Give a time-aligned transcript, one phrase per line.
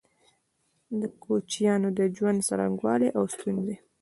[0.99, 3.75] د کوچيانو د ژوند څرنګوالی او ستونزي